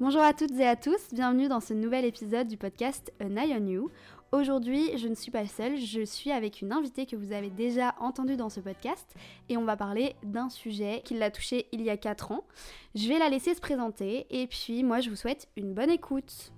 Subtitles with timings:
[0.00, 3.54] Bonjour à toutes et à tous, bienvenue dans ce nouvel épisode du podcast An Eye
[3.54, 3.90] on You.
[4.32, 7.94] Aujourd'hui, je ne suis pas seule, je suis avec une invitée que vous avez déjà
[8.00, 9.14] entendue dans ce podcast
[9.50, 12.44] et on va parler d'un sujet qui l'a touchée il y a 4 ans.
[12.94, 16.54] Je vais la laisser se présenter et puis moi je vous souhaite une bonne écoute.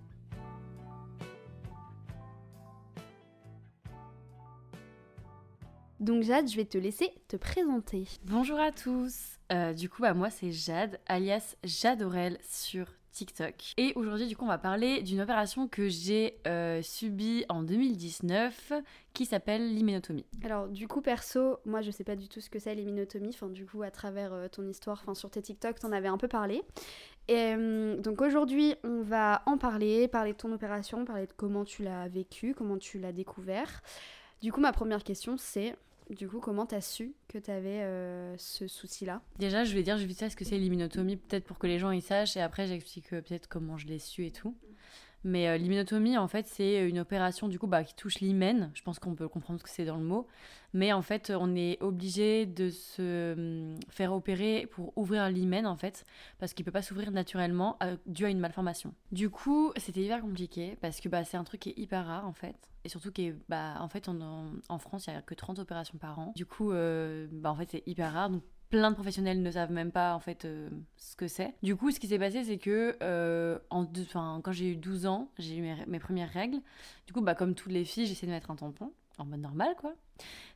[5.98, 8.06] Donc Jade, je vais te laisser te présenter.
[8.22, 9.40] Bonjour à tous.
[9.50, 13.74] Euh, du coup, bah, moi c'est Jade, alias Jadorel sur TikTok.
[13.76, 18.72] Et aujourd'hui, du coup, on va parler d'une opération que j'ai euh, subie en 2019
[19.12, 20.24] qui s'appelle l'hyménotomie.
[20.42, 23.30] Alors, du coup, perso, moi je sais pas du tout ce que c'est l'hyménotomie.
[23.34, 26.18] Enfin, du coup, à travers euh, ton histoire, enfin, sur tes TikTok, t'en avais un
[26.18, 26.62] peu parlé.
[27.28, 31.64] Et euh, donc aujourd'hui, on va en parler, parler de ton opération, parler de comment
[31.64, 33.82] tu l'as vécu, comment tu l'as découvert.
[34.40, 35.76] Du coup, ma première question, c'est
[36.14, 39.22] du coup, comment t'as su que t'avais euh, ce souci-là?
[39.38, 41.78] Déjà, je vais dire, je vais dire ce que c'est l'immunotomie, peut-être pour que les
[41.78, 44.56] gens y sachent, et après j'explique euh, peut-être comment je l'ai su et tout.
[45.24, 48.70] Mais euh, l'immunotomie, en fait, c'est une opération du coup bah, qui touche l'hymen.
[48.74, 50.26] Je pense qu'on peut comprendre ce que c'est dans le mot.
[50.74, 55.76] Mais en fait, on est obligé de se hum, faire opérer pour ouvrir l'hymen, en
[55.76, 56.04] fait,
[56.38, 58.94] parce qu'il peut pas s'ouvrir naturellement euh, dû à une malformation.
[59.12, 62.26] Du coup, c'était hyper compliqué parce que bah, c'est un truc qui est hyper rare,
[62.26, 62.56] en fait.
[62.84, 65.98] Et surtout qui est, bah, en fait, en, France, il y a que 30 opérations
[65.98, 66.32] par an.
[66.34, 68.30] Du coup, euh, en fait, c'est hyper rare.
[68.72, 71.52] Plein de professionnels ne savent même pas en fait euh, ce que c'est.
[71.62, 75.56] Du coup, ce qui s'est passé, c'est que euh, quand j'ai eu 12 ans, j'ai
[75.56, 76.58] eu mes, mes, premières règles.
[77.06, 79.74] Du coup, bah, comme toutes les filles, j'essayais de mettre un tampon en mode normal,
[79.78, 79.94] quoi.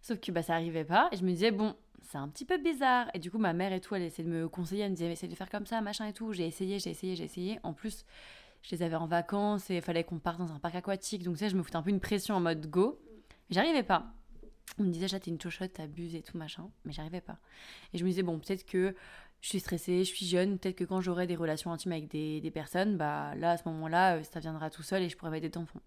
[0.00, 1.11] Sauf que bah, ça arrivait pas.
[1.12, 3.11] Et je me disais, bon, c'est un petit peu bizarre.
[3.12, 4.84] Et du coup, ma mère et tout, elle essayait de me conseiller.
[4.84, 6.33] Elle me disait, essaye de faire comme ça, machin et tout.
[6.33, 7.61] J'ai essayé, j'ai essayé, j'ai essayé.
[7.64, 8.06] En plus,
[8.62, 11.23] je les avais en vacances et il fallait qu'on parte dans un parc aquatique.
[11.23, 12.98] Donc, tu sais, je me foutais un peu une pression en mode go.
[13.51, 14.16] J'arrivais pas.
[14.78, 16.69] On me disait, t'es une chochotte, t'abuses et tout, machin.
[16.84, 17.39] Mais j'arrivais pas.
[17.92, 18.95] Et je me disais, bon, peut-être que
[19.41, 22.41] je suis stressée, je suis jeune, peut-être que quand j'aurai des relations intimes avec des,
[22.41, 25.42] des, personnes, bah là, à ce moment-là, ça viendra tout seul et je pourrai mettre
[25.42, 25.80] des tampons.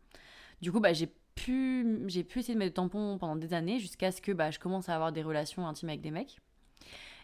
[0.62, 3.80] Du coup, bah, j'ai pu, j'ai pu essayer de mettre des tampons pendant des années
[3.80, 6.40] jusqu'à ce que bah, je commence à avoir des relations intimes avec des mecs.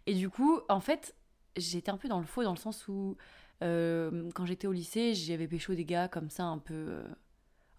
[0.07, 1.15] Et du coup, en fait,
[1.55, 3.17] j'étais un peu dans le faux dans le sens où,
[3.63, 7.07] euh, quand j'étais au lycée, j'avais pécho des gars comme ça, un peu euh,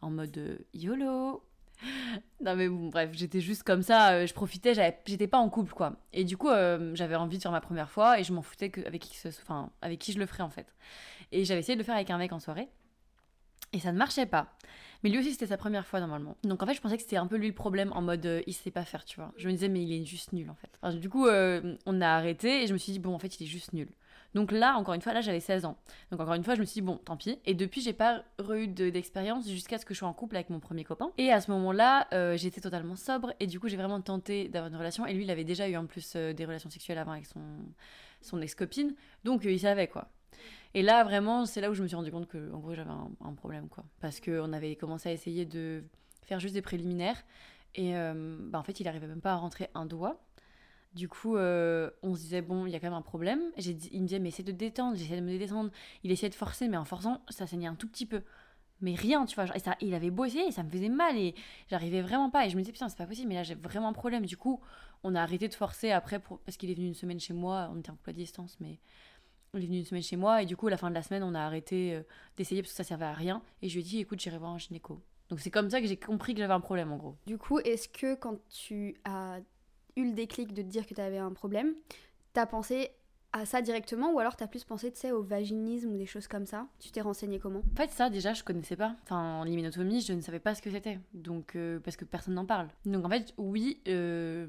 [0.01, 1.43] en mode euh, YOLO,
[2.41, 4.75] non mais bon, bref, j'étais juste comme ça, euh, je profitais,
[5.07, 5.97] j'étais pas en couple quoi.
[6.13, 8.73] Et du coup, euh, j'avais envie de faire ma première fois et je m'en foutais
[8.87, 10.75] avec, qui, enfin, avec qui je le ferais en fait.
[11.33, 12.69] Et j'avais essayé de le faire avec un mec en soirée.
[13.73, 14.57] Et ça ne marchait pas.
[15.03, 16.37] Mais lui aussi, c'était sa première fois normalement.
[16.45, 18.43] Donc en fait, je pensais que c'était un peu lui le problème en mode euh,
[18.47, 19.33] il sait pas faire, tu vois.
[19.37, 20.99] Je me disais, mais il est juste nul en fait.
[20.99, 23.45] Du coup, euh, on a arrêté et je me suis dit, bon, en fait, il
[23.45, 23.89] est juste nul.
[24.37, 25.79] Donc là, encore une fois, là, j'avais 16 ans.
[26.11, 27.39] Donc encore une fois, je me suis dit, bon, tant pis.
[27.47, 28.23] Et depuis, j'ai pas
[28.55, 31.11] eu d'expérience jusqu'à ce que je sois en couple avec mon premier copain.
[31.17, 34.71] Et à ce moment-là, euh, j'étais totalement sobre et du coup, j'ai vraiment tenté d'avoir
[34.71, 35.07] une relation.
[35.07, 37.41] Et lui, il avait déjà eu en plus euh, des relations sexuelles avant avec son,
[38.21, 38.95] son ex-copine.
[39.25, 40.11] Donc euh, il savait quoi.
[40.75, 42.91] Et là, vraiment, c'est là où je me suis rendu compte que, en gros, j'avais
[42.91, 43.85] un, problème, quoi.
[44.03, 45.83] Parce qu'on avait commencé à essayer de
[46.25, 47.25] faire juste des préliminaires.
[47.75, 50.26] Et bah, en fait, il arrivait même pas à rentrer un doigt.
[50.95, 53.41] Du coup, euh, on se disait, bon, il y a quand même un problème.
[53.59, 54.97] Dit, il me disait, mais essaie de te détendre.
[54.97, 55.71] J'essayais de me détendre.
[56.05, 58.23] Il essayait de forcer, mais en forçant, ça saignait un tout petit peu.
[58.81, 59.55] Mais rien, tu vois.
[59.55, 61.17] Et ça, il avait beau essayer, et ça me faisait mal.
[61.19, 61.35] Et
[61.69, 62.47] j'arrivais vraiment pas.
[62.47, 64.25] Et je me disais, putain, c'est pas possible, mais là, j'ai vraiment un problème.
[64.25, 64.61] Du coup,
[65.05, 67.71] on a arrêté de forcer après, parce qu'il est venu une semaine chez moi.
[67.75, 68.79] On était en couple à distance, mais
[69.55, 71.03] il est venu une semaine chez moi et du coup, à la fin de la
[71.03, 72.03] semaine, on a arrêté euh,
[72.37, 73.43] d'essayer parce que ça servait à rien.
[73.63, 75.03] Et je lui ai dit, écoute, j'irai voir un gynéco.
[75.29, 77.17] Donc c'est comme ça que j'ai compris que j'avais un problème en gros.
[77.27, 79.41] Du coup, est-ce que quand tu as
[79.97, 81.75] eu le déclic de te dire que tu avais un problème,
[82.33, 82.91] t'as pensé
[83.33, 86.27] à ça directement ou alors t'as plus pensé, tu sais, au vaginisme ou des choses
[86.27, 86.67] comme ça?
[86.79, 87.63] Tu t'es renseigné comment?
[87.73, 88.97] En fait, ça déjà, je connaissais pas.
[89.03, 90.99] Enfin, l'immunotomie, je ne savais pas ce que c'était.
[91.13, 92.69] Donc, euh, parce que personne n'en parle.
[92.85, 94.47] Donc en fait, oui, euh,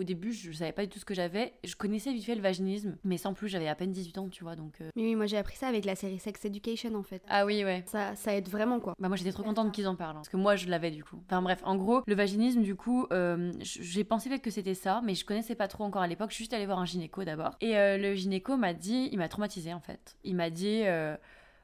[0.00, 1.52] au début, je savais pas du tout ce que j'avais.
[1.62, 4.44] Je connaissais vite fait le vaginisme, mais sans plus, j'avais à peine 18 ans, tu
[4.44, 4.80] vois, donc...
[4.80, 4.88] Euh...
[4.96, 7.22] Mais oui, moi j'ai appris ça avec la série Sex Education, en fait.
[7.28, 7.84] Ah oui, ouais.
[7.86, 8.94] Ça, ça aide vraiment, quoi.
[8.98, 11.04] Bah moi j'étais trop contente qu'ils en parlent, hein, parce que moi je l'avais du
[11.04, 11.22] coup.
[11.26, 15.02] Enfin bref, en gros, le vaginisme, du coup, euh, j'ai pensé peut-être que c'était ça,
[15.04, 16.30] mais je connaissais pas trop encore à l'époque.
[16.30, 17.56] Je suis juste allée voir un gynéco d'abord.
[17.60, 20.16] Et euh, le gynéco m'a dit, il m'a traumatisé en fait.
[20.24, 20.82] Il m'a dit...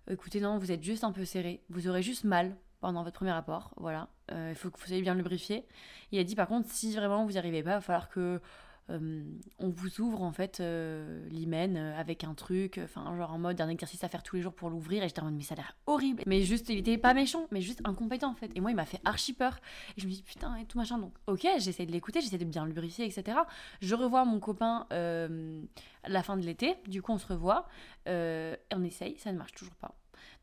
[0.09, 1.63] Écoutez, non, vous êtes juste un peu serré.
[1.69, 3.73] Vous aurez juste mal pendant votre premier rapport.
[3.77, 4.09] Voilà.
[4.33, 5.65] Euh, il faut que vous soyez bien lubrifié.
[6.13, 8.41] Il a dit, par contre, si vraiment vous n'y arrivez pas, il va falloir que
[8.91, 9.25] euh,
[9.59, 13.69] on vous ouvre en fait euh, l'hymen avec un truc, enfin genre en mode un
[13.69, 15.57] exercice à faire tous les jours pour l'ouvrir et j'étais en mode mais ça a
[15.57, 16.23] l'air horrible.
[16.27, 18.51] Mais juste il était pas méchant, mais juste incompétent en fait.
[18.55, 19.59] Et moi il m'a fait archi peur.
[19.97, 20.99] Et je me dis putain et tout machin.
[20.99, 23.39] Donc ok j'essaie de l'écouter, j'essaie de bien lubrifier etc.
[23.81, 25.63] Je revois mon copain euh,
[26.05, 27.67] à la fin de l'été, du coup on se revoit,
[28.09, 29.97] euh, et on essaye, ça ne marche toujours pas.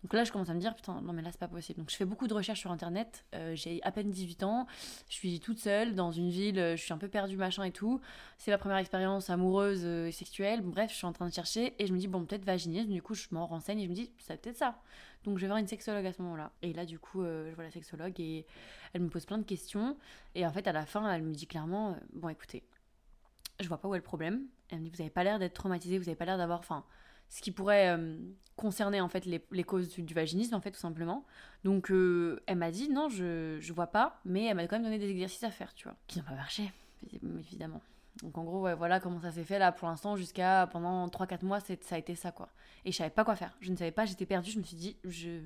[0.04, 1.80] Donc là, je commence à me dire, putain, non mais là, c'est pas possible.
[1.80, 3.26] Donc je fais beaucoup de recherches sur Internet.
[3.36, 4.68] Euh, j'ai à peine 18 ans.
[5.10, 6.60] Je suis toute seule dans une ville.
[6.60, 8.02] euh, Je suis un peu perdue, machin et tout.
[8.38, 10.62] C'est ma première expérience amoureuse euh, et sexuelle.
[10.62, 12.90] Bref, je suis en train de chercher et je me dis, bon, peut-être vaginisme.
[12.92, 14.80] Du coup, je m'en renseigne et je me dis, c'est peut-être ça.
[15.24, 16.52] Donc je vais voir une sexologue à ce moment-là.
[16.62, 18.46] Et là, du coup, je vois la sexologue et
[18.94, 19.98] elle me pose plein de questions.
[20.36, 22.64] Et en fait, à la fin, elle me dit clairement, bon, écoutez,
[23.62, 24.42] je vois pas où est le problème.
[24.70, 26.84] Elle me dit, vous avez pas l'air d'être traumatisé, vous avez pas l'air d'avoir, enfin,
[27.34, 28.16] ce qui pourrait euh,
[28.58, 31.26] concerner en fait les, causes du, vaginisme en fait tout simplement.
[31.64, 34.84] Donc euh, elle m'a dit non, je je vois pas, mais elle m'a quand même
[34.84, 36.72] donné des exercices à faire, tu vois, qui n'ont pas marché
[37.40, 37.82] évidemment.
[38.22, 41.42] Donc en gros voilà comment ça s'est fait là pour l'instant jusqu'à pendant 3 4
[41.42, 42.50] mois, ça a été ça quoi.
[42.86, 43.58] Et je savais pas quoi faire.
[43.62, 45.40] Je ne savais pas, j'étais perdue, je me suis dit je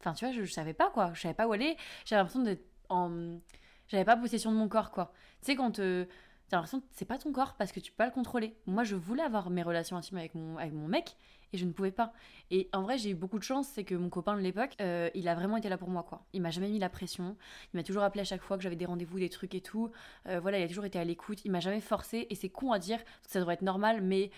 [0.00, 2.42] enfin tu vois, je, je savais pas quoi, je savais pas où aller, j'avais l'impression
[2.42, 3.38] d'être en
[3.86, 5.12] j'avais pas possession de mon corps quoi.
[5.42, 6.06] Tu sais quand euh,
[6.50, 8.56] T'as l'impression que c'est pas ton corps parce que tu peux pas le contrôler.
[8.66, 11.16] Moi, je voulais avoir mes relations intimes avec mon, mec
[11.52, 12.12] et je ne pouvais pas.
[12.50, 15.08] Et en vrai, j'ai eu beaucoup de chance, c'est que mon copain de l'époque, euh,
[15.14, 16.26] il a vraiment été là pour moi, quoi.
[16.32, 17.36] Il m'a jamais mis la pression.
[17.72, 19.92] Il m'a toujours appelé à chaque fois que j'avais des rendez-vous, des trucs et tout.
[20.26, 21.44] Euh, voilà, il a toujours été à l'écoute.
[21.44, 24.32] Il m'a jamais forcé et c'est con à dire que ça devrait être normal, mais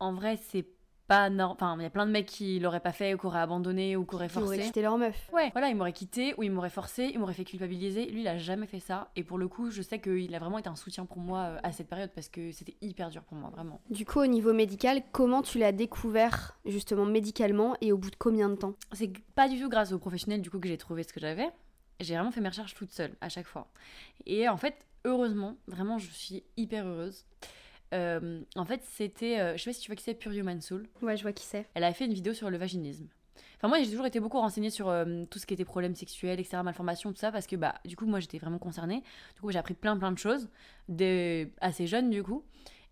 [0.00, 0.66] en vrai, c'est
[1.08, 1.56] pas normal.
[1.56, 3.96] Enfin, il y a plein de mecs qui l'auraient pas fait ou qui auraient abandonné
[3.96, 4.60] ou qui auraient forcé.
[4.60, 5.28] quitté leur meuf.
[5.32, 8.06] Ouais, voilà, il m'aurait quitté ou il m'aurait forcé, il m'aurait fait culpabiliser.
[8.10, 9.10] Lui, il a jamais fait ça.
[9.16, 11.60] Et pour le coup, je sais qu'il a vraiment été un soutien pour moi euh,
[11.62, 13.80] à cette période parce que c'était hyper dur pour moi, vraiment.
[13.90, 18.16] Du coup, au niveau médical, comment tu l'as découvert justement médicalement et au bout de
[18.16, 18.74] combien de temps?
[18.92, 21.48] C'est pas du tout grâce aux professionnels du coup que j'ai trouvé ce que j'avais.
[22.00, 23.66] J'ai vraiment fait mes recherches toute seule à chaque fois.
[24.26, 24.76] Et en fait,
[25.06, 27.24] heureusement, vraiment, je suis hyper heureuse.
[27.94, 30.60] Euh, en fait, c'était, euh, je sais pas si tu vois qui c'est, Pure Human
[30.60, 30.88] Soul.
[31.02, 31.66] Ouais, je vois qui c'est.
[31.74, 33.08] Elle a fait une vidéo sur le vaginisme.
[33.56, 36.38] Enfin, moi, j'ai toujours été beaucoup renseignée sur euh, tout ce qui était problèmes sexuels,
[36.38, 39.02] etc., malformations, tout ça, parce que, bah, du coup, moi, j'étais vraiment concernée.
[39.34, 40.48] Du coup, j'ai appris plein, plein de choses,
[40.88, 41.52] des...
[41.60, 42.44] assez jeune, du coup.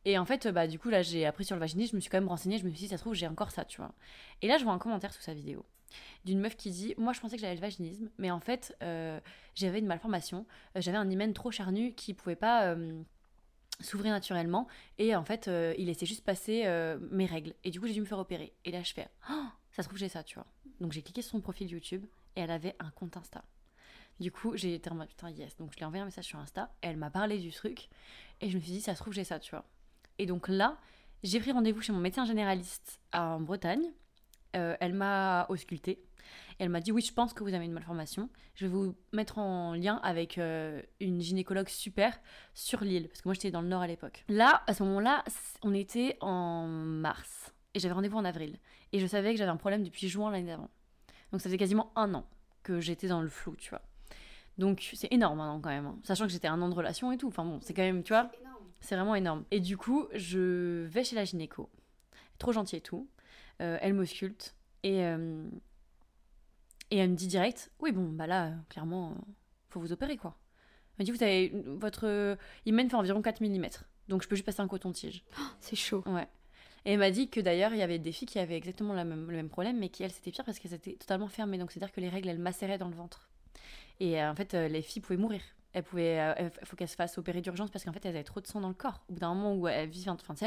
[0.05, 2.11] Et en fait, bah, du coup, là, j'ai appris sur le vaginisme, je me suis
[2.11, 3.93] quand même renseignée, je me suis dit, ça se trouve, j'ai encore ça, tu vois.
[4.43, 5.65] Et là, je vois un commentaire sous sa vidéo
[6.25, 9.21] d'une meuf qui dit Moi, je pensais que j'avais le vaginisme, mais en fait, euh,
[9.55, 10.47] j'avais une malformation.
[10.75, 12.75] J'avais un hymen trop charnu qui pouvait pas
[13.81, 14.67] euh, s'ouvrir naturellement.
[14.99, 17.55] Et en fait, euh, il laissait juste passer euh, mes règles.
[17.65, 18.53] Et du coup, j'ai dû me faire opérer.
[18.65, 20.47] Et là, je fais Oh, Ça se trouve, j'ai ça, tu vois.
[20.81, 22.05] Donc, j'ai cliqué sur son profil YouTube
[22.37, 23.45] et elle avait un compte Insta.
[24.21, 25.57] Du coup, j'ai été en mode putain, yes.
[25.57, 26.71] Donc, je lui ai envoyé un message sur Insta.
[26.83, 27.89] Et elle m'a parlé du truc.
[28.41, 29.65] Et je me suis dit, ça se trouve, j'ai ça, tu vois.
[30.19, 30.79] Et donc là,
[31.23, 33.93] j'ai pris rendez-vous chez mon médecin généraliste en Bretagne.
[34.55, 36.03] Euh, elle m'a auscultée.
[36.59, 38.29] Et elle m'a dit, oui, je pense que vous avez une malformation.
[38.55, 42.19] Je vais vous mettre en lien avec euh, une gynécologue super
[42.55, 43.09] sur l'île.
[43.09, 44.25] Parce que moi, j'étais dans le nord à l'époque.
[44.29, 45.25] Là, à ce moment-là,
[45.63, 47.53] on était en mars.
[47.75, 48.59] Et j'avais rendez-vous en avril.
[48.93, 50.71] Et je savais que j'avais un problème depuis juin l'année d'avant.
[51.31, 52.27] Donc ça faisait quasiment un an
[52.63, 53.83] que j'étais dans le flou, tu vois.
[54.59, 55.87] Donc c'est énorme un an quand même.
[55.87, 55.99] hein.
[56.03, 57.29] Sachant que j'étais un an de relation et tout.
[57.29, 58.31] Enfin bon, c'est quand même, tu vois,
[58.81, 59.45] c'est vraiment énorme.
[59.51, 61.69] Et du coup, je vais chez la gynéco.
[62.39, 63.09] Trop gentille et tout.
[63.61, 64.55] Euh, elle m'ausculte.
[64.83, 65.45] Et, euh,
[66.91, 69.15] et elle me dit direct Oui, bon, bah là, clairement, euh,
[69.71, 70.37] faut vous opérer quoi.
[70.99, 73.69] Elle me dit Vous avez votre euh, hymen fait environ 4 mm.
[74.09, 75.25] Donc je peux juste passer un coton-tige.
[75.61, 76.03] C'est chaud.
[76.07, 76.29] Ouais.
[76.85, 79.05] Et elle m'a dit que d'ailleurs, il y avait des filles qui avaient exactement la
[79.05, 81.59] même- le même problème, mais qui, elles, c'était pire parce qu'elles étaient totalement fermées.
[81.59, 83.29] Donc, c'est-à-dire que les règles, elles macéraient dans le ventre.
[83.99, 85.41] Et euh, en fait, les filles pouvaient mourir.
[85.77, 88.41] Elles pouvaient, euh, faut qu'elles se fassent opérer d'urgence parce qu'en fait, elles avaient trop
[88.41, 89.05] de sang dans le corps.
[89.11, 90.47] Au bout d'un moment où elles vivent, enfin, tu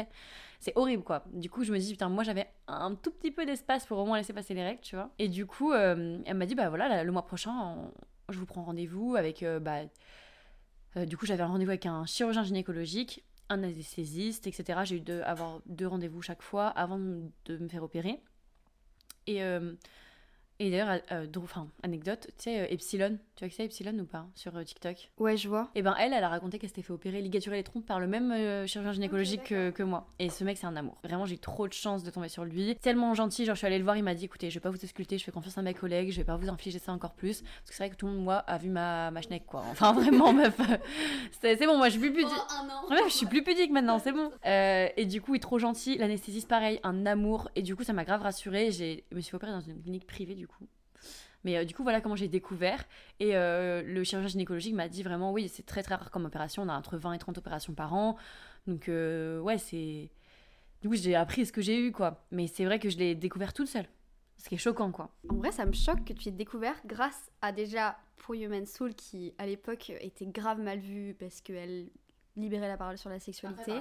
[0.58, 1.22] c'est horrible, quoi.
[1.32, 4.06] Du coup, je me dis, putain, moi, j'avais un tout petit peu d'espace pour au
[4.06, 5.08] moins laisser passer les règles, tu vois.
[5.20, 7.92] Et du coup, euh, elle m'a dit, bah voilà, là, le mois prochain,
[8.28, 9.82] je vous prends rendez-vous avec, euh, bah,
[11.06, 14.80] du coup, j'avais un rendez-vous avec un chirurgien gynécologique, un anesthésiste, etc.
[14.82, 18.20] J'ai eu de avoir deux rendez-vous chaque fois avant de me faire opérer.
[19.28, 19.44] Et,
[20.60, 24.04] et d'ailleurs, euh, enfin, anecdote, tu sais, euh, Epsilon, tu vois que c'est Epsilon ou
[24.04, 25.10] pas sur euh, TikTok?
[25.16, 25.70] Ouais, je vois.
[25.74, 28.06] Et ben elle, elle a raconté qu'elle s'était fait opérer, ligaturer les trompes par le
[28.06, 30.06] même euh, chirurgien gynécologique que, que moi.
[30.18, 30.98] Et ce mec, c'est un amour.
[31.02, 32.76] Vraiment, j'ai trop de chance de tomber sur lui.
[32.76, 34.68] Tellement gentil, genre je suis allée le voir, il m'a dit écoutez, je vais pas
[34.68, 37.14] vous ausculter, je fais confiance à mes collègues, je vais pas vous infliger ça encore
[37.14, 37.40] plus.
[37.40, 39.64] Parce que c'est vrai que tout le monde, moi, a vu ma, ma schneck, quoi.
[39.70, 40.60] Enfin, vraiment, meuf.
[41.40, 42.28] c'est bon, moi, je suis plus pudique.
[42.90, 44.30] Ouais, je suis plus pudique maintenant, c'est bon.
[44.44, 45.96] Et du coup, il est trop gentil.
[45.96, 47.48] L'anesthésiste, pareil, un amour.
[47.56, 48.70] Et du coup, ça m'a grave rassurée.
[48.70, 50.49] Je me suis fait opérer dans une clinique privée, du coup.
[51.44, 52.84] Mais euh, du coup, voilà comment j'ai découvert.
[53.18, 56.62] Et euh, le chirurgien gynécologique m'a dit vraiment, oui, c'est très très rare comme opération.
[56.62, 58.16] On a entre 20 et 30 opérations par an.
[58.66, 60.10] Donc, euh, ouais, c'est.
[60.82, 62.24] Du coup, j'ai appris ce que j'ai eu, quoi.
[62.30, 63.86] Mais c'est vrai que je l'ai découvert toute seule.
[64.38, 65.10] Ce qui est choquant, quoi.
[65.28, 68.94] En vrai, ça me choque que tu aies découvert grâce à déjà pour Human Soul
[68.94, 71.90] qui, à l'époque, était grave mal vue parce qu'elle
[72.40, 73.72] libérait la parole sur la sexualité.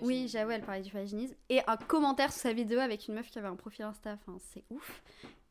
[0.00, 1.34] Oui, j'avoue, elle parlait du vaginisme.
[1.48, 4.12] Et un commentaire sous sa vidéo avec une meuf qui avait un profil Insta.
[4.12, 5.02] Enfin, c'est ouf.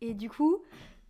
[0.02, 0.62] Et du coup,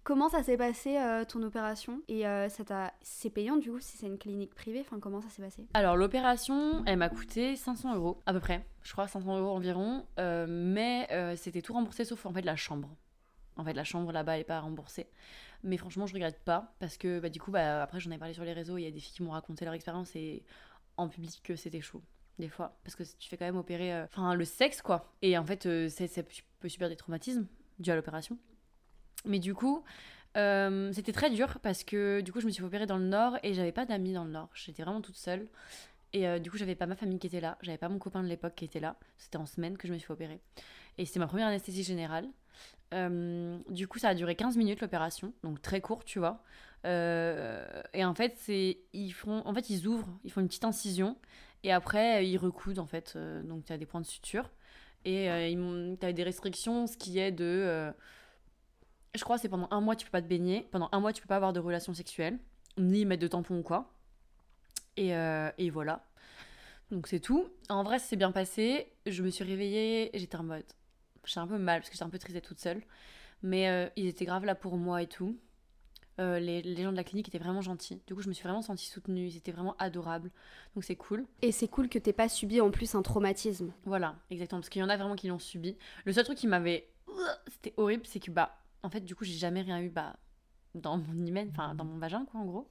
[0.04, 2.02] comment ça s'est passé euh, ton opération?
[2.08, 2.94] Et euh, ça t'a...
[3.02, 4.82] c'est payant du coup si c'est une clinique privée?
[4.82, 5.66] Enfin, comment ça s'est passé?
[5.74, 10.06] Alors l'opération, elle m'a coûté 500 euros à peu près, je crois 500 euros environ,
[10.20, 12.90] euh, mais euh, c'était tout remboursé sauf en fait la chambre.
[13.58, 15.08] En fait, la chambre là-bas n'est pas remboursée.
[15.64, 18.34] Mais franchement, je regrette pas parce que bah, du coup, bah, après, j'en ai parlé
[18.34, 18.78] sur les réseaux.
[18.78, 20.44] Il y a des filles qui m'ont raconté leur expérience et
[20.98, 22.02] en public que c'était chaud
[22.42, 22.78] des fois.
[22.84, 25.14] Parce que tu fais quand même opérer euh, enfin le sexe quoi.
[25.22, 26.24] Et en fait euh, ça
[26.60, 27.48] peut subir des traumatismes
[27.80, 28.38] dus à l'opération.
[29.26, 29.84] Mais du coup
[30.38, 33.38] euh, c'était très dur parce que du coup je me suis opérer dans le nord
[33.44, 34.50] et j'avais pas d'amis dans le nord.
[34.54, 35.48] J'étais vraiment toute seule.
[36.14, 37.58] Et du coup j'avais pas ma famille qui était là.
[37.62, 38.98] J'avais pas mon copain de l'époque qui était là.
[39.18, 40.42] C'était en semaine que je me suis opérer.
[40.98, 42.28] Et c'était ma première anesthésie générale.
[43.70, 45.34] Du coup ça a duré 15 minutes l'opération.
[45.44, 46.44] Donc très court tu vois
[46.84, 51.16] et en fait c'est ils font en fait ils ouvrent ils font une petite incision
[51.64, 53.14] et après, ils recoudent, en fait.
[53.16, 54.50] Euh, donc, tu as des points de suture.
[55.06, 57.46] Et euh, tu as des restrictions, ce qui est de.
[57.46, 57.92] Euh,
[59.14, 60.68] je crois c'est pendant un mois, tu peux pas te baigner.
[60.72, 62.40] Pendant un mois, tu peux pas avoir de relations sexuelles.
[62.78, 63.94] Ni mettre de tampon ou quoi.
[64.98, 66.06] Et, et voilà.
[66.92, 67.48] Donc, c'est tout.
[67.70, 68.94] En vrai, c'est bien passé.
[69.06, 70.12] Je me suis réveillée.
[70.14, 70.64] J'étais en mode.
[71.26, 72.82] J'étais un peu mal parce que j'étais un peu triste toute seule.
[73.44, 75.38] Mais ils étaient grave là pour moi et tout.
[76.20, 78.02] Euh, les, gens de la clinique étaient vraiment gentils.
[78.06, 79.28] Du coup, je me suis vraiment sentie soutenue.
[79.28, 80.32] Ils étaient vraiment adorables.
[80.76, 81.26] Donc, c'est cool.
[81.42, 83.74] Et c'est cool que t'aies pas subi en plus un traumatisme.
[83.86, 84.60] Voilà, exactement.
[84.62, 85.78] Parce qu'il y en a vraiment qui l'ont subi.
[86.06, 86.88] Le seul truc qui m'avait.
[87.48, 90.16] C'était horrible, c'est que, bah, en fait, du coup, j'ai jamais rien eu, bah,
[90.76, 92.70] dans mon hymen, enfin, dans mon vagin, quoi, en gros.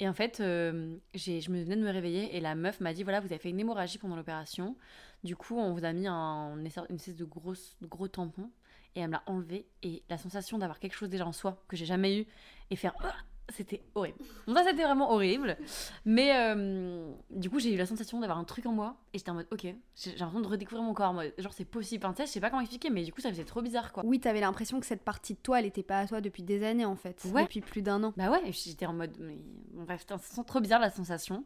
[0.00, 3.02] Et en fait, euh, je me venais de me réveiller et la meuf m'a dit
[3.02, 4.76] voilà, vous avez fait une hémorragie pendant l'opération.
[5.24, 8.50] Du coup, on vous a mis un, une espèce de gros, gros tampon
[8.94, 11.76] et elle me l'a enlevé et la sensation d'avoir quelque chose déjà en soi que
[11.76, 12.26] j'ai jamais eu
[12.70, 13.14] et faire ah,
[13.50, 14.18] c'était horrible.
[14.46, 15.56] Donc ça c'était vraiment horrible.
[16.04, 19.30] Mais euh, du coup j'ai eu la sensation d'avoir un truc en moi et j'étais
[19.30, 21.14] en mode ok, j'ai l'impression de redécouvrir mon corps.
[21.38, 22.04] genre c'est possible.
[22.04, 23.92] Enfin, tu sais, je sais pas comment expliquer mais du coup ça faisait trop bizarre
[23.92, 24.04] quoi.
[24.04, 26.64] Oui, t'avais l'impression que cette partie de toi elle était pas à toi depuis des
[26.64, 27.26] années en fait.
[27.26, 28.12] Depuis plus d'un an.
[28.16, 29.38] Bah ouais, j'étais en mode mais
[29.72, 31.44] bref, c'est trop bizarre la sensation.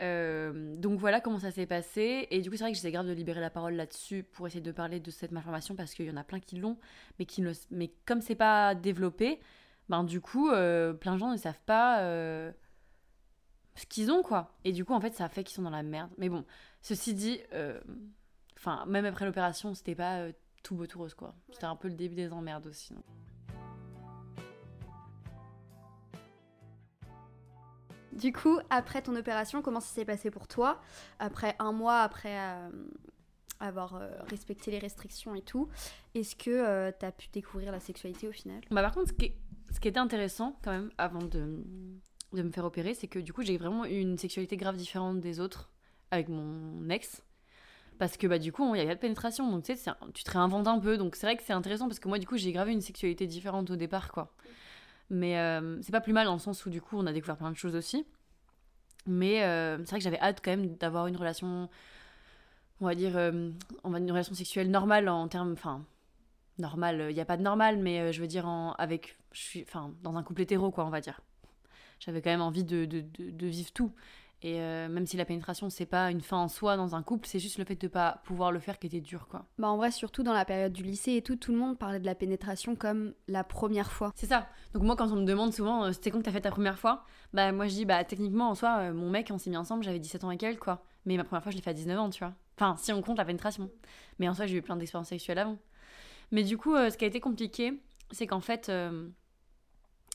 [0.00, 2.26] Euh, donc voilà comment ça s'est passé.
[2.30, 4.60] Et du coup, c'est vrai que j'essaie grave de libérer la parole là-dessus pour essayer
[4.60, 6.76] de parler de cette malformation parce qu'il y en a plein qui l'ont,
[7.18, 9.40] mais, qui ne, mais comme c'est pas développé,
[9.88, 12.52] ben du coup, euh, plein de gens ne savent pas euh,
[13.74, 14.54] ce qu'ils ont, quoi.
[14.64, 16.10] Et du coup, en fait, ça fait qu'ils sont dans la merde.
[16.18, 16.44] Mais bon,
[16.82, 17.40] ceci dit,
[18.56, 20.26] enfin, même après l'opération, c'était pas
[20.62, 21.34] tout beau tout rose, quoi.
[21.50, 22.94] C'était un peu le début des emmerdes aussi.
[28.14, 30.80] Du coup, après ton opération, comment ça s'est passé pour toi?
[31.18, 32.70] Après un mois, après euh,
[33.58, 35.68] avoir euh, respecté les restrictions et tout,
[36.14, 38.60] est-ce que euh, tu as pu découvrir la sexualité au final?
[38.70, 39.32] Bah, Par contre, ce qui,
[39.74, 41.64] ce qui était intéressant quand même avant de,
[42.32, 45.40] me faire opérer, c'est que du coup, j'ai vraiment eu une sexualité grave différente des
[45.40, 45.70] autres
[46.10, 47.22] avec mon ex.
[47.98, 49.74] Parce que bah, du coup, il n'y a pas de pénétration, donc tu
[50.14, 50.96] tu te réinventes un peu.
[50.96, 53.26] Donc c'est vrai que c'est intéressant parce que moi, du coup, j'ai gravé une sexualité
[53.26, 54.32] différente au départ, quoi.
[55.10, 57.36] Mais euh, c'est pas plus mal dans le sens où du coup on a découvert
[57.36, 58.06] plein de choses aussi.
[59.06, 61.68] Mais euh, c'est vrai que j'avais hâte quand même d'avoir une relation,
[62.80, 63.50] on va dire, euh,
[63.82, 65.84] on va une relation sexuelle normale en termes, enfin,
[66.58, 69.62] normale, il n'y a pas de normal, mais je veux dire en, avec, je suis,
[69.62, 71.20] enfin, dans un couple hétéro quoi, on va dire.
[72.00, 73.92] J'avais quand même envie de, de, de vivre tout.
[74.44, 77.26] Et euh, même si la pénétration, c'est pas une fin en soi dans un couple,
[77.26, 79.46] c'est juste le fait de pas pouvoir le faire qui était dur, quoi.
[79.56, 81.98] Bah en vrai, surtout dans la période du lycée et tout, tout le monde parlait
[81.98, 84.12] de la pénétration comme la première fois.
[84.14, 84.46] C'est ça.
[84.74, 86.78] Donc moi, quand on me demande souvent, euh, c'était quand que t'as fait ta première
[86.78, 87.06] fois?
[87.32, 89.82] Bah moi, je dis, bah techniquement, en soi, euh, mon mec, on s'est mis ensemble,
[89.82, 90.84] j'avais 17 ans et quelques, quoi.
[91.06, 92.34] Mais ma première fois, je l'ai fait à 19 ans, tu vois.
[92.58, 93.70] Enfin, si on compte la pénétration.
[94.18, 95.56] Mais en soi, j'ai eu plein d'expériences sexuelles avant.
[96.34, 98.70] Mais du coup, ce qui a été compliqué, c'est qu'en fait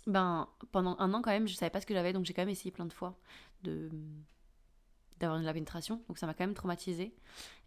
[0.07, 2.41] ben pendant un an quand même je savais pas ce que j'avais donc j'ai quand
[2.41, 3.17] même essayé plein de fois
[3.63, 7.13] d'avoir de la pénétration, donc ça m'a quand même traumatisée.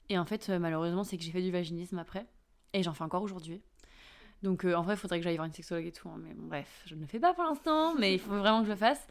[0.08, 2.26] Et en fait, euh, malheureusement, c'est que j'ai fait du vaginisme après,
[2.72, 3.62] et j'en fais encore aujourd'hui.
[4.42, 6.34] Donc euh, en vrai, il faudrait que j'aille voir une sexologue et tout, hein, mais
[6.34, 8.76] bref, je ne le fais pas pour l'instant, mais il faut vraiment que je le
[8.76, 9.06] fasse.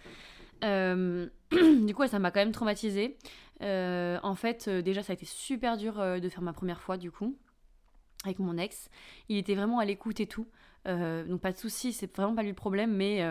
[0.64, 1.30] Euh,
[1.86, 3.18] du coup, ça m'a quand même traumatisée.
[3.62, 7.38] en fait, déjà, ça a été super dur de faire ma première fois, du coup,
[8.24, 8.90] avec mon ex.
[9.30, 10.48] Il était vraiment à l'écoute et tout.
[10.86, 13.24] donc pas de souci, c'est vraiment pas lui le problème, mais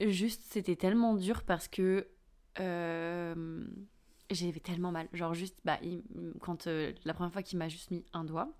[0.00, 2.06] juste, c'était tellement dur parce que
[4.34, 5.08] j'avais tellement mal.
[5.12, 5.78] Genre juste, bah,
[6.40, 8.52] quand euh, la première fois qu'il m'a juste mis un doigt,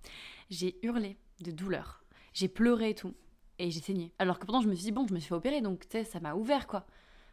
[0.51, 2.05] j'ai hurlé de douleur.
[2.33, 3.15] J'ai pleuré et tout.
[3.59, 4.13] Et j'ai saigné.
[4.19, 5.89] Alors que pourtant, je me suis dit, bon, je me suis fait opérer, donc tu
[5.91, 6.87] sais, ça m'a ouvert, quoi.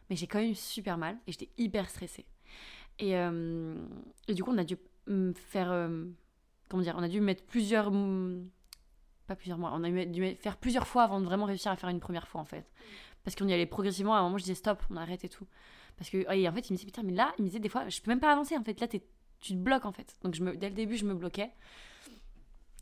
[0.09, 2.25] Mais j'ai quand même eu super mal et j'étais hyper stressée.
[2.97, 3.75] Et, euh,
[4.27, 4.77] et, du coup, on a dû
[5.33, 5.89] faire.
[6.69, 7.91] Comment dire On a dû mettre plusieurs.
[9.27, 11.89] Pas plusieurs mois, on a dû faire plusieurs fois avant de vraiment réussir à faire
[11.89, 12.65] une première fois, en fait.
[13.23, 14.15] Parce qu'on y allait progressivement.
[14.15, 15.45] À un moment, je disais stop, on arrête et tout.
[15.97, 17.87] Parce que, en fait, il me disait, putain, mais là, il me disait des fois,
[17.89, 18.79] je peux même pas avancer, en fait.
[18.79, 20.17] Là, tu te bloques, en fait.
[20.23, 21.51] Donc, dès le début, je me bloquais.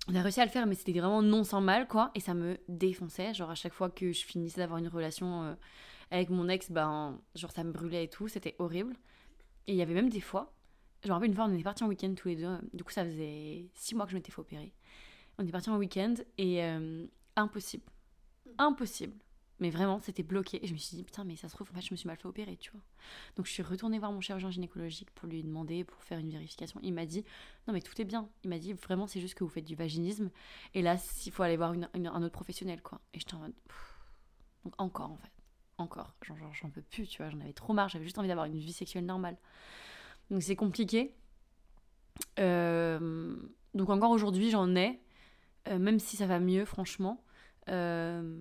[0.08, 2.12] On a réussi à le faire, mais c'était vraiment non sans mal, quoi.
[2.16, 3.34] Et ça me défonçait.
[3.34, 5.54] Genre, à chaque fois que je finissais d'avoir une relation euh,
[6.12, 8.28] avec mon ex, ben, genre, ça me brûlait et tout.
[8.28, 8.96] C'était horrible.
[9.66, 10.54] Et il y avait même des fois,
[11.04, 12.58] je me rappelle une fois, on était partis en week-end tous les deux.
[12.74, 14.74] Du coup, ça faisait six mois que je m'étais fait opérer.
[15.38, 17.84] On est partis en week-end et euh, impossible.
[18.58, 19.16] impossible.
[19.60, 20.64] Mais vraiment, c'était bloqué.
[20.64, 22.08] Et je me suis dit, putain, mais ça se trouve, en fait, je me suis
[22.08, 22.82] mal fait opérer, tu vois.
[23.36, 26.80] Donc, je suis retournée voir mon chirurgien gynécologique pour lui demander, pour faire une vérification.
[26.84, 27.24] Il m'a dit,
[27.68, 28.30] non, mais tout est bien.
[28.44, 30.30] Il m'a dit, vraiment, c'est juste que vous faites du vaginisme.
[30.76, 33.02] Et là, il faut aller voir un autre professionnel, quoi.
[33.14, 33.54] Et j'étais en mode,
[34.64, 35.32] donc, encore, en fait.
[35.80, 36.16] Encore.
[36.24, 37.32] Genre, j'en peux plus, tu vois.
[37.32, 37.90] J'en avais trop marre.
[37.90, 39.38] J'avais juste envie d'avoir une vie sexuelle normale.
[40.32, 41.16] Donc, c'est compliqué.
[42.40, 43.36] Euh,
[43.74, 45.00] donc, encore aujourd'hui, j'en ai.
[45.70, 47.24] Euh, même si ça va mieux, franchement.
[47.70, 48.38] Euh,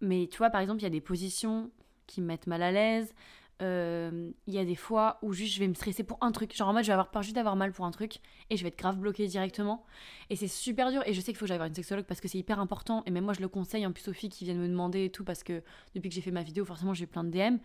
[0.00, 1.70] mais tu vois, par exemple, il y a des positions
[2.06, 3.14] qui me mettent mal à l'aise.
[3.60, 6.52] Il y a des fois où juste je vais me stresser pour un truc.
[6.52, 8.18] Genre en mode, je vais avoir peur juste d'avoir mal pour un truc
[8.50, 9.84] et je vais être grave bloquée directement.
[10.30, 11.00] Et c'est super dur.
[11.06, 13.04] Et je sais qu'il faut que j'aille voir une sexologue parce que c'est hyper important.
[13.06, 15.10] Et même moi, je le conseille en plus aux filles qui viennent me demander et
[15.10, 15.62] tout parce que
[15.94, 17.58] depuis que j'ai fait ma vidéo, forcément, j'ai plein de DM.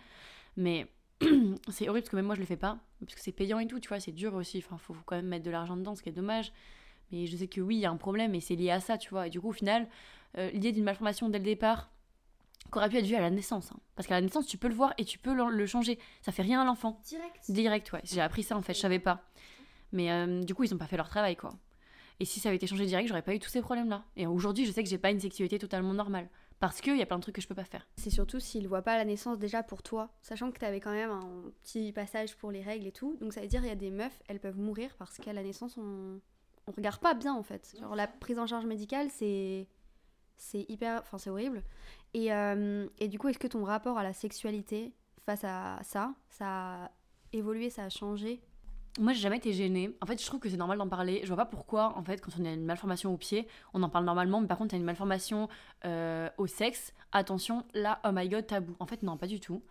[0.55, 0.87] Mais
[1.69, 2.77] c'est horrible parce que même moi, je le fais pas.
[2.99, 4.59] Parce que c'est payant et tout, tu vois, c'est dur aussi.
[4.59, 6.51] Enfin, faut quand même mettre de l'argent dedans, ce qui est dommage.
[7.11, 8.97] Mais je sais que oui, il y a un problème et c'est lié à ça,
[8.97, 9.27] tu vois.
[9.27, 9.87] Et du coup, au final,
[10.37, 11.89] euh, l'idée d'une malformation dès le départ,
[12.69, 13.71] qu'aurait pu être vu à la naissance.
[13.71, 13.79] Hein.
[13.95, 15.99] Parce qu'à la naissance, tu peux le voir et tu peux le, changer.
[16.21, 16.99] Ça fait rien à l'enfant.
[17.05, 18.01] Direct Direct, ouais.
[18.03, 19.23] J'ai appris ça en fait, je savais pas.
[19.93, 21.53] Mais euh, du coup, ils ont pas fait leur travail, quoi.
[22.19, 24.03] Et si ça avait été changé direct, j'aurais pas eu tous ces problèmes-là.
[24.15, 26.27] Et aujourd'hui, je sais que j'ai pas une sexualité totalement normale.
[26.59, 27.87] Parce qu'il y a plein de trucs que je peux pas faire.
[27.97, 30.91] C'est surtout s'ils voient pas la naissance déjà pour toi, sachant que tu avais quand
[30.91, 33.15] même un petit passage pour les règles et tout.
[33.21, 35.43] Donc ça veut dire il y a des meufs, elles peuvent mourir parce qu'à la
[35.43, 36.19] naissance, on,
[36.65, 37.75] on regarde pas bien en fait.
[37.79, 39.67] Genre la prise en charge médicale, c'est
[40.37, 41.63] c'est hyper, enfin c'est horrible.
[42.13, 44.93] Et, euh, et, du coup, est-ce que ton rapport à la sexualité
[45.25, 46.91] face à ça, ça a
[47.33, 48.41] évolué, ça a changé
[48.99, 49.95] moi, j'ai jamais été gênée.
[50.01, 51.21] En fait, je trouve que c'est normal d'en parler.
[51.23, 53.89] Je vois pas pourquoi, en fait, quand on a une malformation au pied, on en
[53.89, 55.49] parle normalement, mais par contre, t'as une malformation
[55.85, 58.75] euh, au sexe, attention, là, oh my god, tabou.
[58.79, 59.61] En fait, non, pas du tout.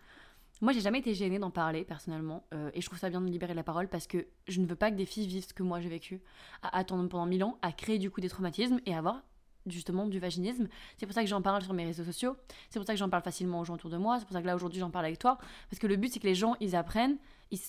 [0.61, 3.27] Moi, j'ai jamais été gênée d'en parler, personnellement, euh, et je trouve ça bien de
[3.27, 5.61] libérer la parole parce que je ne veux pas que des filles vivent ce que
[5.61, 6.19] moi j'ai vécu,
[6.63, 9.21] à attendre pendant mille ans, à créer du coup des traumatismes et avoir
[9.71, 10.67] justement du vaginisme.
[10.97, 12.35] C'est pour ça que j'en parle sur mes réseaux sociaux.
[12.69, 14.19] C'est pour ça que j'en parle facilement aux gens autour de moi.
[14.19, 15.37] C'est pour ça que là aujourd'hui j'en parle avec toi.
[15.69, 17.17] Parce que le but c'est que les gens ils apprennent,
[17.51, 17.59] ils,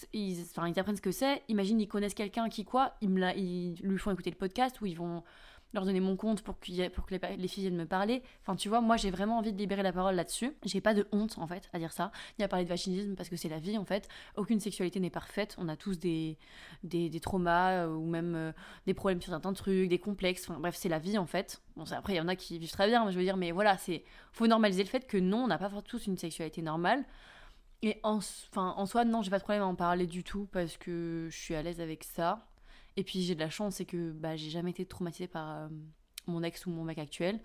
[0.50, 1.43] enfin, ils apprennent ce que c'est.
[1.49, 4.87] Imagine ils connaissent quelqu'un qui quoi, ils, me ils lui font écouter le podcast ou
[4.87, 5.22] ils vont
[5.74, 8.22] leur donner mon compte pour, pour que les, les, filles viennent me parler.
[8.42, 10.52] Enfin, tu vois, moi j'ai vraiment envie de libérer la parole là-dessus.
[10.64, 13.28] J'ai pas de honte en fait à dire ça, ni à parler de vaginisme parce
[13.28, 14.09] que c'est la vie en fait.
[14.37, 15.54] Aucune sexualité n'est parfaite.
[15.59, 16.38] On a tous des,
[16.85, 18.52] des, des traumas euh, ou même euh,
[18.87, 20.48] des problèmes sur certains trucs, des complexes.
[20.48, 21.61] Enfin, bref, c'est la vie en fait.
[21.76, 23.76] Bon, après, il y en a qui vivent très bien, je veux dire, mais voilà,
[23.76, 27.04] c'est faut normaliser le fait que non, on n'a pas tous une sexualité normale.
[27.83, 30.48] Et en, enfin, en soi, non, j'ai pas de problème à en parler du tout
[30.50, 32.44] parce que je suis à l'aise avec ça.
[32.96, 35.68] Et puis j'ai de la chance, c'est que bah, j'ai jamais été traumatisée par euh,
[36.27, 37.40] mon ex ou mon mec actuel.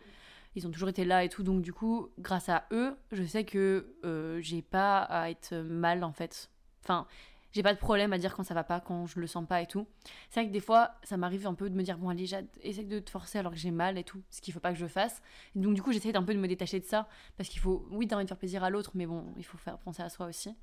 [0.56, 3.44] Ils ont toujours été là et tout, donc du coup, grâce à eux, je sais
[3.44, 6.52] que euh, j'ai pas à être mal en fait.
[6.84, 7.08] Enfin,
[7.54, 9.62] j'ai pas de problème à dire quand ça va pas, quand je le sens pas
[9.62, 9.88] et tout.
[10.30, 12.28] C'est vrai que des fois, ça m'arrive un peu de me dire, bon, allez,
[12.62, 14.80] essaie de te forcer alors que j'ai mal et tout, ce qu'il faut pas que
[14.80, 15.22] je fasse.
[15.56, 18.08] donc, du coup, j'essaie un peu de me détacher de ça, parce qu'il faut, oui,
[18.08, 20.26] t'as envie de faire plaisir à l'autre, mais bon, il faut faire penser à soi
[20.26, 20.56] aussi.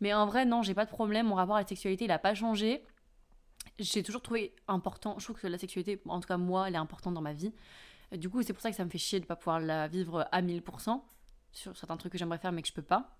[0.00, 2.20] Mais en vrai, non, j'ai pas de problème, mon rapport à la sexualité, il a
[2.20, 2.84] pas changé
[3.78, 6.78] j'ai toujours trouvé important, je trouve que la sexualité, en tout cas moi, elle est
[6.78, 7.52] importante dans ma vie.
[8.12, 9.86] Du coup, c'est pour ça que ça me fait chier de ne pas pouvoir la
[9.88, 11.00] vivre à 1000%
[11.52, 13.18] sur certains trucs que j'aimerais faire mais que je peux pas.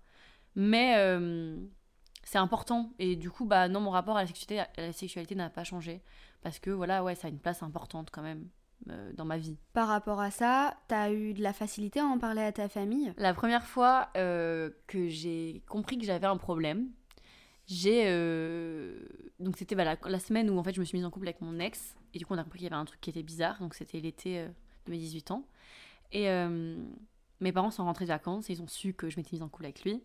[0.55, 1.57] Mais euh,
[2.23, 5.49] c'est important et du coup, bah non, mon rapport à la sexualité, la sexualité n'a
[5.49, 6.01] pas changé
[6.41, 8.47] parce que voilà, ouais, ça a une place importante quand même
[8.89, 9.57] euh, dans ma vie.
[9.73, 13.13] Par rapport à ça, t'as eu de la facilité à en parler à ta famille?
[13.17, 16.89] La première fois euh, que j'ai compris que j'avais un problème,
[17.69, 18.97] j'ai euh,
[19.39, 21.39] donc c'était bah, la, semaine où en fait je me suis mise en couple avec
[21.39, 23.21] mon ex et du coup on a compris qu'il y avait un truc qui était
[23.21, 24.47] bizarre donc c'était l'été euh,
[24.87, 25.45] de mes 18 ans.
[26.11, 26.75] Et euh,
[27.41, 29.49] mes parents sont rentrés de vacances et ils ont su que je m'étais mise en
[29.49, 30.01] couple avec lui.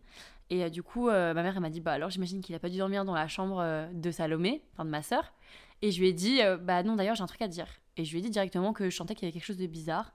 [0.50, 2.77] Et du coup ma mère elle m'a dit bah alors j'imagine qu'il a pas dû
[2.77, 5.33] dormir dans la chambre de Salomé enfin de ma sœur.
[5.81, 7.66] Et je lui ai dit bah non d'ailleurs j'ai un truc à dire.
[7.96, 9.66] Et je lui ai dit directement que je sentais qu'il y avait quelque chose de
[9.66, 10.12] bizarre.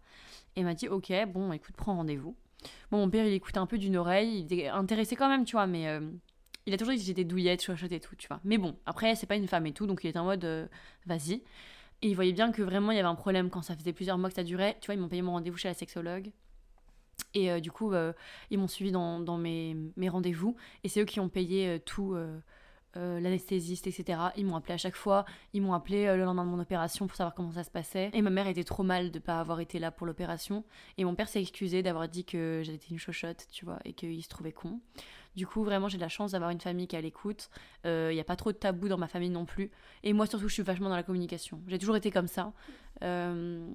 [0.56, 2.36] Et m'a dit ok bon écoute prends rendez-vous.
[2.92, 5.54] Bon mon père il écoutait un peu d'une oreille il était intéressé quand même tu
[5.54, 5.88] vois mais
[6.66, 8.40] il a toujours dit que j'étais douillette, chouchotte et tout, tu vois.
[8.44, 10.68] Mais bon, après, c'est pas une femme et tout, donc il était en mode euh,
[11.06, 11.42] vas-y.
[12.02, 14.18] Et il voyait bien que vraiment il y avait un problème quand ça faisait plusieurs
[14.18, 14.78] mois que ça durait.
[14.80, 16.32] Tu vois, ils m'ont payé mon rendez-vous chez la sexologue.
[17.34, 18.14] Et euh, du coup, euh,
[18.50, 20.56] ils m'ont suivi dans, mes rendez-vous.
[20.84, 22.16] Et c'est eux qui ont payé tout,
[22.96, 24.20] l'anesthésiste, etc.
[24.38, 25.26] Ils m'ont appelé à chaque fois.
[25.54, 28.12] Ils m'ont appelé le lendemain de mon opération pour savoir comment ça se passait.
[28.14, 30.64] Et ma mère était trop mal de pas avoir été là pour l'opération.
[30.98, 34.24] Et mon père s'est excusé d'avoir dit que j'étais une chochotte, tu vois, et qu'il
[34.24, 34.80] se trouvait con.
[35.40, 37.50] Du coup, vraiment, j'ai de la chance d'avoir une famille qui est l'écoute.
[37.86, 39.72] Il euh, n'y a pas trop de tabous dans ma famille non plus.
[40.04, 41.62] Et moi, surtout, je suis vachement dans la communication.
[41.66, 42.52] J'ai toujours été comme ça.
[43.04, 43.66] Euh,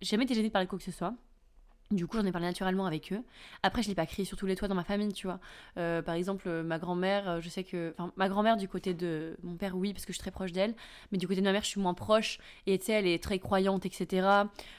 [0.00, 1.14] j'ai jamais été gênée de parler de quoi que ce soit.
[1.92, 3.22] Du coup, j'en ai parlé naturellement avec eux.
[3.62, 5.38] Après, je l'ai pas crié sur tous les toits dans ma famille, tu vois.
[5.78, 7.94] Euh, par exemple, euh, ma grand-mère, euh, je sais que.
[7.96, 10.50] Enfin, ma grand-mère, du côté de mon père, oui, parce que je suis très proche
[10.50, 10.74] d'elle.
[11.12, 12.38] Mais du côté de ma mère, je suis moins proche.
[12.66, 14.26] Et tu sais, elle est très croyante, etc.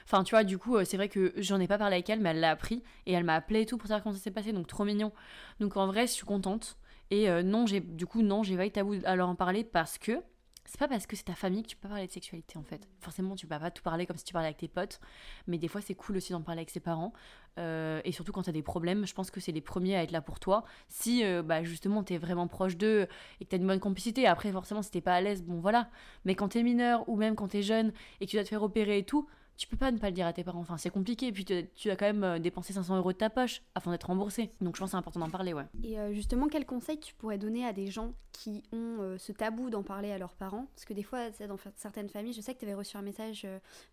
[0.03, 2.31] Enfin, tu vois, du coup, c'est vrai que j'en ai pas parlé avec elle, mais
[2.31, 2.83] elle l'a appris.
[3.05, 4.51] Et elle m'a appelé et tout pour savoir comment ça s'est passé.
[4.51, 5.13] Donc, trop mignon.
[5.61, 6.77] Donc, en vrai, je suis contente.
[7.09, 7.79] Et non, j'ai.
[7.79, 10.19] Du coup, non, j'ai pas eu tabou à leur en parler parce que
[10.67, 12.87] c'est pas parce que c'est ta famille que tu peux parler de sexualité en fait.
[12.99, 14.99] Forcément, tu peux pas tout parler comme si tu parlais avec tes potes,
[15.47, 17.13] mais des fois c'est cool aussi d'en parler avec ses parents.
[17.57, 20.03] Euh, et surtout quand tu as des problèmes, je pense que c'est les premiers à
[20.03, 20.65] être là pour toi.
[20.89, 23.07] Si euh, bah, justement tu es vraiment proche d'eux
[23.39, 25.59] et que tu as une bonne complicité, après forcément si t'es pas à l'aise, bon
[25.59, 25.89] voilà.
[26.25, 28.43] Mais quand tu es mineur ou même quand tu es jeune et que tu dois
[28.43, 30.59] te faire opérer et tout, tu peux pas ne pas le dire à tes parents.
[30.59, 31.31] Enfin, c'est compliqué.
[31.31, 34.51] Puis, tu, as quand même euh, dépensé 500 euros de ta poche afin d'être remboursé.
[34.61, 35.65] Donc, je pense que c'est important d'en parler, ouais.
[35.83, 39.31] Et euh, justement, quel conseil tu pourrais donner à des gens qui ont euh, ce
[39.31, 40.67] tabou d'en parler à leurs parents?
[40.75, 43.47] Parce que des fois, dans certaines familles, je sais que tu avais reçu un message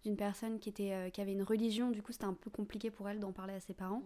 [0.04, 1.90] d'une personne qui, était, qui avait une religion.
[1.90, 4.02] Du coup, c'était un peu compliqué pour elle d'en parler à ses parents.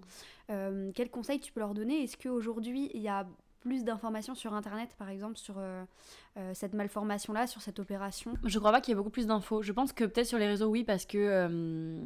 [0.47, 2.05] quel conseil tu peux leur donner?
[2.05, 3.27] Est-ce qu'aujourd'hui, il y a
[3.61, 5.57] plus d'informations sur Internet, par exemple, sur
[6.38, 9.62] euh, cette malformation-là, sur cette opération Je crois pas qu'il y ait beaucoup plus d'infos.
[9.62, 11.98] Je pense que peut-être sur les réseaux, oui, parce que euh,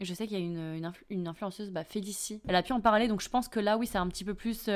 [0.00, 2.40] je sais qu'il y a une, influenceuse, bah, Félicie.
[2.46, 4.34] Elle a pu en parler, donc je pense que là, oui, c'est un petit peu
[4.34, 4.68] plus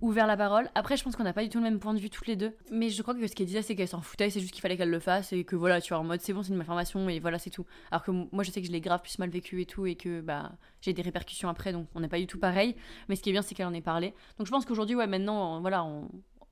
[0.00, 0.70] ouvert la parole.
[0.74, 2.36] Après, je pense qu'on n'a pas du tout le même point de vue toutes les
[2.36, 2.54] deux.
[2.70, 4.76] Mais je crois que ce qu'elle disait, c'est qu'elle s'en foutait, c'est juste qu'il fallait
[4.76, 7.08] qu'elle le fasse et que voilà, tu vois, en mode c'est bon, c'est une malformation
[7.08, 7.66] et voilà, c'est tout.
[7.90, 9.94] Alors que moi, je sais que je l'ai grave plus mal vécu et tout et
[9.94, 12.76] que bah j'ai des répercussions après, donc on n'est pas du tout pareil.
[13.08, 14.14] Mais ce qui est bien, c'est qu'elle en ait parlé.
[14.38, 16.08] Donc je pense qu'aujourd'hui, ouais, maintenant, voilà, on,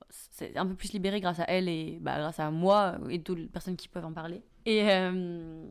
[0.09, 3.45] c'est un peu plus libéré grâce à elle et bah, grâce à moi et d'autres
[3.51, 4.41] personnes qui peuvent en parler.
[4.65, 5.65] Et, euh,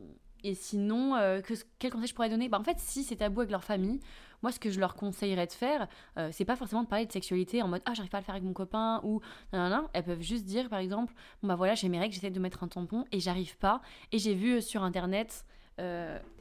[0.44, 2.48] et sinon, euh, que, quel conseil je pourrais donner?
[2.48, 4.00] Bah, En fait, si c'est tabou avec leur famille,
[4.42, 7.12] moi, ce que je leur conseillerais de faire, euh, c'est pas forcément de parler de
[7.12, 9.20] sexualité en mode ah, j'arrive pas à le faire avec mon copain ou
[9.52, 12.30] non, non, Elles peuvent juste dire, par exemple, bon bah voilà, j'ai mes règles, j'essaie
[12.30, 13.80] de mettre un tampon et j'arrive pas.
[14.12, 15.44] Et j'ai vu sur internet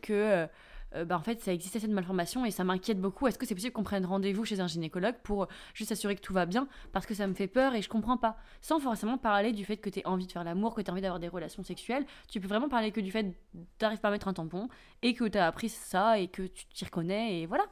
[0.01, 0.47] que
[0.95, 3.27] euh, bah, en fait, ça existait cette malformation et ça m'inquiète beaucoup.
[3.27, 6.33] Est-ce que c'est possible qu'on prenne rendez-vous chez un gynécologue pour juste assurer que tout
[6.33, 6.67] va bien?
[6.93, 8.37] Parce que ça me fait peur et je comprends pas.
[8.61, 10.93] Sans forcément parler du fait que tu as envie de faire l'amour, que tu as
[10.93, 12.05] envie d'avoir des relations sexuelles.
[12.29, 13.35] Tu peux vraiment parler que du fait
[13.79, 14.69] d'arriver pas à mettre un tampon
[15.01, 17.65] et que tu as appris ça et que tu t'y reconnais et voilà.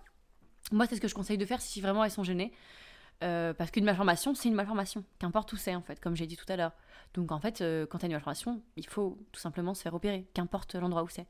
[0.71, 2.51] Moi, c'est ce que je conseille de faire si vraiment elles sont gênées.
[3.23, 6.35] Euh, parce qu'une malformation, c'est une malformation, qu'importe où c'est en fait, comme j'ai dit
[6.35, 6.73] tout à l'heure.
[7.13, 9.93] Donc en fait, euh, quand tu as une malformation, il faut tout simplement se faire
[9.93, 11.27] opérer, qu'importe l'endroit où c'est.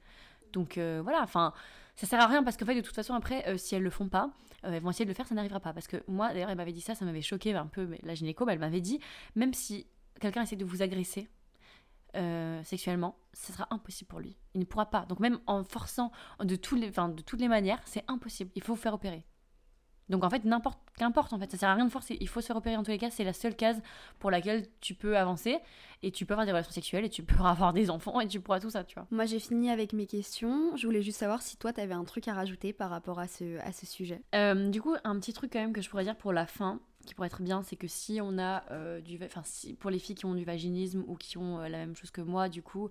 [0.55, 1.53] Donc euh, voilà, enfin,
[1.95, 3.89] ça sert à rien parce qu'en fait, de toute façon, après, euh, si elles le
[3.89, 4.31] font pas,
[4.63, 5.73] euh, elles vont essayer de le faire, ça n'arrivera pas.
[5.73, 8.47] Parce que moi, d'ailleurs, elle m'avait dit ça, ça m'avait choqué un peu, la gynéco,
[8.49, 8.99] elle m'avait dit,
[9.35, 9.85] même si
[10.19, 11.29] quelqu'un essaie de vous agresser,
[12.63, 14.37] sexuellement, ce sera impossible pour lui.
[14.53, 15.05] Il ne pourra pas.
[15.05, 18.51] Donc même en forçant de, de toutes les manières, c'est impossible.
[18.55, 19.25] Il faut vous faire opérer.
[20.09, 22.17] Donc en fait, n'importe, qu'importe en fait, ça sert à rien de forcer.
[22.21, 23.81] Il faut se repérer en tous les cas, c'est la seule case
[24.19, 25.57] pour laquelle tu peux avancer
[26.03, 28.39] et tu peux avoir des relations sexuelles et tu peux avoir des enfants et tu
[28.39, 29.07] pourras tout ça, tu vois.
[29.11, 30.75] Moi j'ai fini avec mes questions.
[30.75, 33.59] Je voulais juste savoir si toi t'avais un truc à rajouter par rapport à ce,
[33.59, 34.21] à ce sujet.
[34.35, 36.79] Euh, du coup, un petit truc quand même que je pourrais dire pour la fin,
[37.07, 39.19] qui pourrait être bien, c'est que si on a euh, du.
[39.23, 41.95] Enfin, si, pour les filles qui ont du vaginisme ou qui ont euh, la même
[41.95, 42.89] chose que moi, du coup,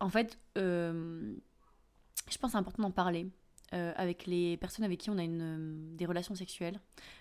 [0.00, 3.28] en fait, je pense c'est important d'en parler
[3.74, 6.80] euh, avec les personnes avec qui on a une, euh, des relations sexuelles.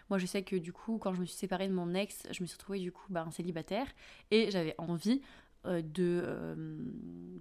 [0.09, 2.43] Moi, je sais que du coup, quand je me suis séparée de mon ex, je
[2.43, 3.87] me suis retrouvée du coup bah, célibataire
[4.29, 5.21] et j'avais envie
[5.65, 5.81] euh,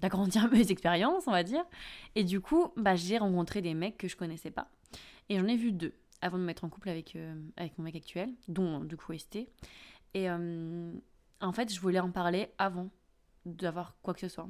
[0.01, 1.65] d'agrandir mes expériences, on va dire.
[2.15, 4.71] Et du coup, bah, j'ai rencontré des mecs que je connaissais pas.
[5.29, 7.19] Et j'en ai vu deux avant de me mettre en couple avec,
[7.59, 9.47] avec mon mec actuel, dont du coup ST.
[10.15, 12.89] Et en fait, je voulais en parler avant
[13.45, 14.49] d'avoir quoi que ce soit.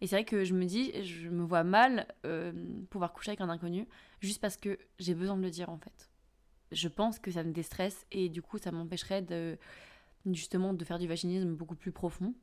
[0.00, 2.52] Et c'est vrai que je me dis, je me vois mal euh,
[2.90, 3.86] pouvoir coucher avec un inconnu
[4.20, 6.10] juste parce que j'ai besoin de le dire en fait.
[6.72, 9.58] Je pense que ça me déstresse et du coup ça m'empêcherait de
[10.26, 12.34] justement de faire du vaginisme beaucoup plus profond.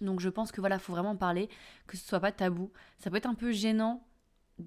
[0.00, 1.48] Donc je pense que voilà, faut vraiment parler,
[1.86, 2.72] que ce soit pas tabou.
[2.98, 4.06] Ça peut être un peu gênant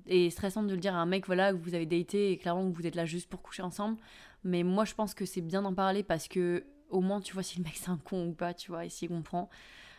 [0.08, 2.70] et stressant de le dire à un mec voilà que vous avez daté et clairement
[2.70, 3.98] que vous êtes là juste pour coucher ensemble.
[4.44, 7.44] Mais moi je pense que c'est bien d'en parler parce que au moins tu vois
[7.44, 9.50] si le mec c'est un con ou pas, tu vois, et s'il comprend.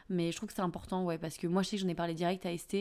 [0.08, 1.94] Mais je trouve que c'est important, ouais, parce que moi, je sais que j'en ai
[1.94, 2.74] parlé direct à ST,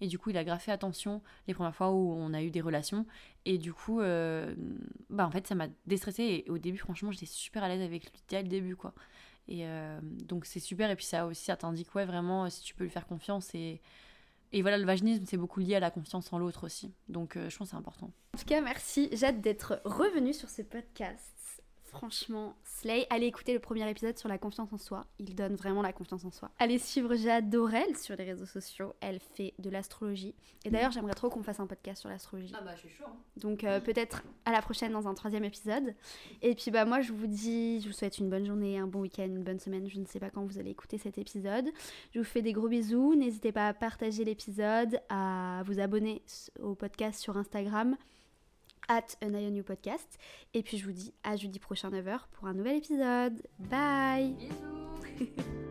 [0.00, 2.50] et du coup, il a grave fait attention les premières fois où on a eu
[2.50, 3.06] des relations.
[3.44, 4.54] Et du coup, euh,
[5.08, 6.44] bah, en fait, ça m'a déstressée.
[6.46, 8.94] Et au début, franchement, j'étais super à l'aise avec lui dès le début, quoi.
[9.48, 10.90] Et euh, donc, c'est super.
[10.90, 13.54] Et puis, ça aussi, ça t'indique, ouais, vraiment, si tu peux lui faire confiance.
[13.54, 13.80] Et,
[14.52, 16.92] et voilà, le vaginisme, c'est beaucoup lié à la confiance en l'autre aussi.
[17.08, 18.10] Donc, euh, je pense que c'est important.
[18.34, 21.39] En tout cas, merci, Jade, d'être revenue sur ce podcast.
[21.90, 25.06] Franchement, Slay, allez écouter le premier épisode sur la confiance en soi.
[25.18, 26.48] Il donne vraiment la confiance en soi.
[26.60, 28.94] Allez suivre Jade Dorel sur les réseaux sociaux.
[29.00, 30.36] Elle fait de l'astrologie.
[30.64, 32.54] Et d'ailleurs, j'aimerais trop qu'on fasse un podcast sur l'astrologie.
[32.56, 33.06] Ah bah, je suis chaud.
[33.08, 33.16] Hein.
[33.36, 35.94] Donc euh, peut-être à la prochaine dans un troisième épisode.
[36.42, 39.00] Et puis bah moi, je vous dis, je vous souhaite une bonne journée, un bon
[39.00, 39.88] week-end, une bonne semaine.
[39.88, 41.66] Je ne sais pas quand vous allez écouter cet épisode.
[42.14, 43.16] Je vous fais des gros bisous.
[43.16, 46.22] N'hésitez pas à partager l'épisode, à vous abonner
[46.60, 47.96] au podcast sur Instagram
[48.90, 50.18] at an podcast.
[50.52, 53.40] Et puis je vous dis à jeudi prochain 9h pour un nouvel épisode.
[53.58, 55.30] Bye Bisous